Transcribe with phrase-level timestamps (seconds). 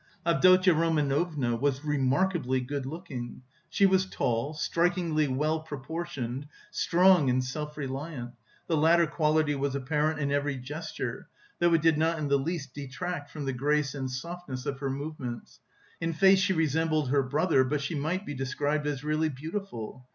[0.25, 7.77] Avdotya Romanovna was remarkably good looking; she was tall, strikingly well proportioned, strong and self
[7.77, 8.31] reliant
[8.65, 11.29] the latter quality was apparent in every gesture,
[11.59, 14.89] though it did not in the least detract from the grace and softness of her
[14.89, 15.59] movements.
[15.99, 20.07] In face she resembled her brother, but she might be described as really beautiful.